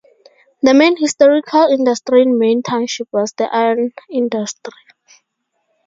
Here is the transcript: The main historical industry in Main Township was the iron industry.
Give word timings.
The 0.63 0.73
main 0.73 0.97
historical 0.97 1.67
industry 1.67 2.23
in 2.23 2.39
Main 2.39 2.63
Township 2.63 3.07
was 3.11 3.33
the 3.33 3.47
iron 3.55 3.91
industry. 4.09 4.73